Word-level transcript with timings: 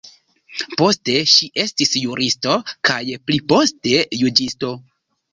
Poste 0.81 1.13
ŝi 1.33 1.49
estis 1.63 1.91
juristo 2.03 2.55
kaj 2.91 2.97
pliposte 3.27 3.93
juĝisto. 4.21 4.71